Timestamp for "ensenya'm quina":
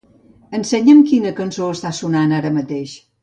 0.59-1.33